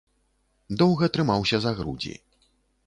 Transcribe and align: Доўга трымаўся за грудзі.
Доўга 0.83 1.11
трымаўся 1.19 1.57
за 1.67 1.71
грудзі. 1.83 2.15